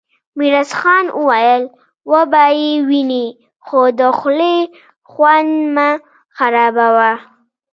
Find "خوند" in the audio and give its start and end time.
5.11-5.51